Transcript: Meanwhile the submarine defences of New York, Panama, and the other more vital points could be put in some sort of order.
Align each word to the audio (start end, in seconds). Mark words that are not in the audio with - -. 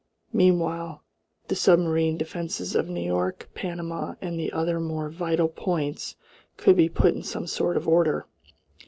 Meanwhile 0.33 1.03
the 1.47 1.55
submarine 1.55 2.17
defences 2.17 2.73
of 2.73 2.89
New 2.89 3.03
York, 3.03 3.51
Panama, 3.53 4.15
and 4.19 4.39
the 4.39 4.51
other 4.51 4.79
more 4.79 5.11
vital 5.11 5.47
points 5.47 6.15
could 6.57 6.75
be 6.75 6.89
put 6.89 7.13
in 7.13 7.21
some 7.21 7.45
sort 7.45 7.77
of 7.77 7.87
order. 7.87 8.25